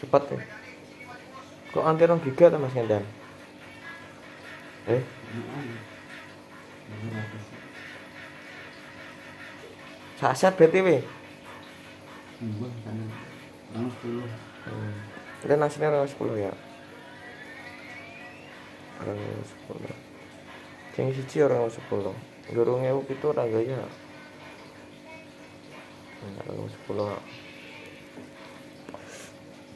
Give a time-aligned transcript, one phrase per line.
[0.00, 0.40] cepat ya.
[1.70, 3.04] Kok anti rong giga ta mas ngendan
[4.90, 5.02] eh?
[10.20, 11.00] Saset BTW
[12.40, 12.96] Enggak, kan.
[13.76, 14.24] Orang sepuluh.
[15.44, 16.52] kita nasinya orang 10 ya?
[19.04, 19.96] Orang sepuluh.
[20.96, 22.16] Sing siji ya orang sepuluh.
[22.48, 23.84] Durung ewu pitu ora gaya
[26.48, 27.59] orang 10